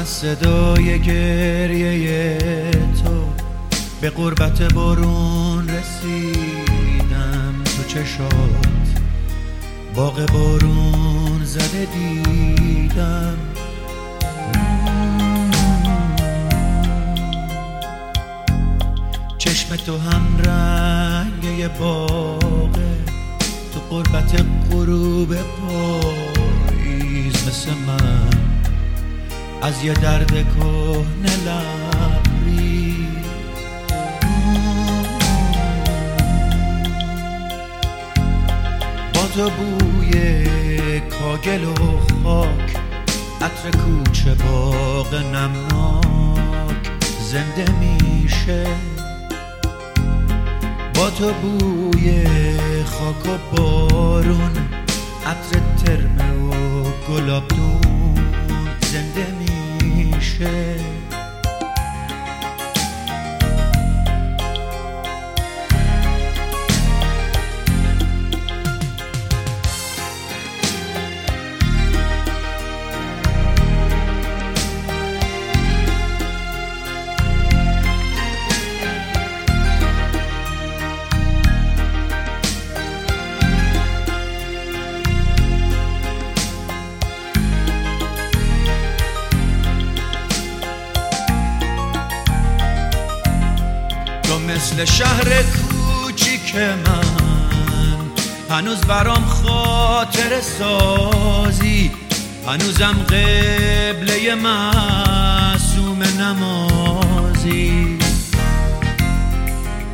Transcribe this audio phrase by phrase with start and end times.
[0.00, 2.38] از صدای گریه
[3.04, 3.24] تو.
[4.00, 8.86] به قربت بارون رسیدم تو چشات.
[9.94, 13.38] باغ بارون زده دیدم.
[19.38, 22.96] چشم تو هم رنگ باغه
[23.74, 28.35] تو قربت غروب پاییز مثل من.
[29.62, 33.08] از یه درد کهنه لبری
[39.14, 41.74] با تو بوی کاگل و
[42.24, 42.76] خاک
[43.40, 48.66] عطر کوچه باغ نمناک زنده میشه.
[50.94, 52.26] با تو بوی
[52.84, 54.50] خاک و بارون
[55.26, 57.85] عطر ترمه و زنده
[60.38, 60.95] میشه
[94.66, 97.04] مثل شهر کوچیک من.
[98.50, 101.90] هنوز برام خاطر سازی.
[102.46, 107.98] هنوزم قبله معصوم نمازی.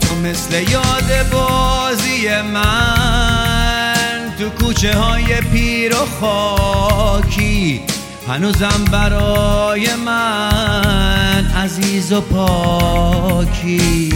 [0.00, 4.32] تو مثل یاد بازی من.
[4.38, 7.80] تو کوچه های پیر و خاکی.
[8.28, 14.12] هنوزم برای من عزیز و پاکی.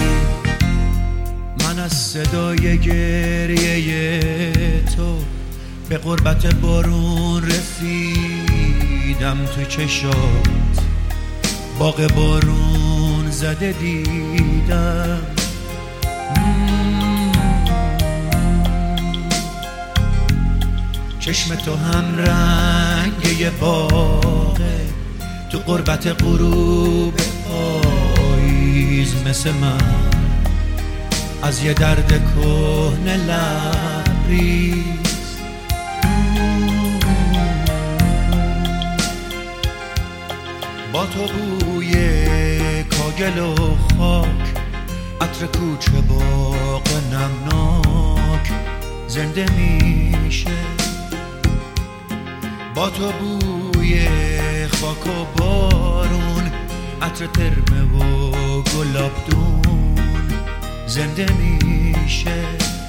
[1.77, 4.21] من از صدای گریه
[4.97, 5.19] تو
[5.89, 10.15] به قربت بارون رسیدم تو چشات.
[11.79, 15.21] باغ بارون زده دیدم.
[21.21, 24.81] چشم تو هم رنگ یه باغه
[25.53, 27.15] تو قربت غروب
[27.49, 30.14] پاییز مثل من.
[31.44, 34.84] از یه درد کهنه لبریز.
[40.93, 41.93] با تو بوی
[42.84, 43.54] کاگل و
[43.99, 44.28] خاک
[45.21, 48.53] عطر کوچه باغ نمناک
[49.09, 50.50] زنده میشه.
[52.75, 54.09] با تو بوی
[54.69, 56.50] خاک و بارون
[57.03, 59.84] عطر ترمه و گلابدون.
[60.87, 62.84] زنده میشه.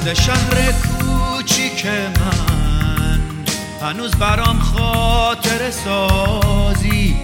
[0.00, 3.20] مثل شهر کوچیک من.
[3.82, 7.16] هنوز برام خاطر سازی.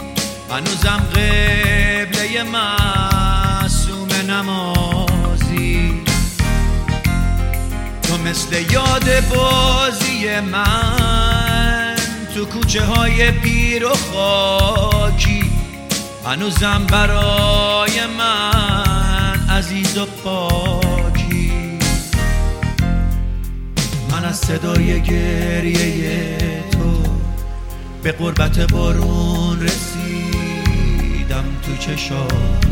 [0.51, 6.03] هنوزم قبله معصوم نمازی.
[8.03, 11.97] تو مثل یاد بازی من.
[12.35, 15.51] تو کوچه های پیر و خاکی.
[16.27, 20.56] هنوزم برای من عزیز و پاکی
[24.37, 27.11] صدای گریه تو.
[28.03, 32.67] به قربت بارون رسیدم تو چشات.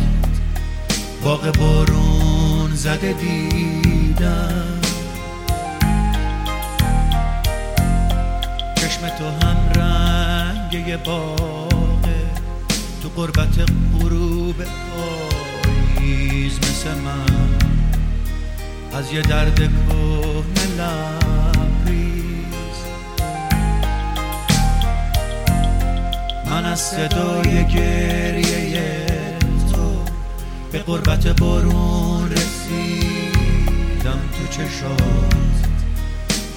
[1.25, 4.81] باغ بارون زده دیدم.
[8.75, 12.25] چشم تو هم رنگ باغه
[13.02, 13.70] تو قربت
[14.00, 14.56] غروب
[15.96, 17.55] پاییز مثل من.
[18.93, 21.23] از یه درد کهنه
[26.54, 29.06] من از صدای گریه
[29.72, 30.04] تو
[30.72, 35.68] به قربت بارون رسیدم تو چشات.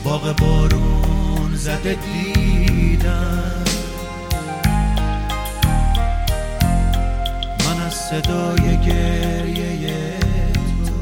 [0.03, 3.63] باغ بارون زده دیدم.
[7.65, 10.19] من از صدای گریه
[10.85, 10.93] تو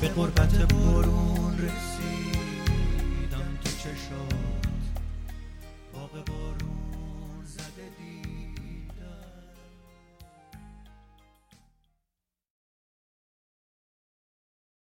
[0.00, 1.35] به قربت بارون